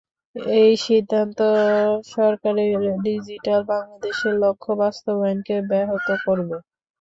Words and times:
এই 0.57 0.71
সিদ্ধান্ত 0.79 1.39
সরকারের 2.11 2.73
ডিজিটাল 3.03 3.61
বাংলাদেশের 3.71 4.33
লক্ষ্য 4.43 4.71
বাস্তবায়নকে 4.81 5.55
ব্যাহত 5.69 6.07
করবে। 6.25 6.55